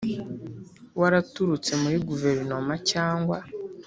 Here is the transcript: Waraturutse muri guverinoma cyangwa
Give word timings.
Waraturutse 1.01 1.71
muri 1.81 1.97
guverinoma 2.07 2.73
cyangwa 2.91 3.37